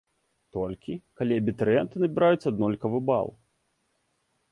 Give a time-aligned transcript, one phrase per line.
[0.55, 3.27] Толькі, калі абітурыенты набіраюць аднолькавы бал.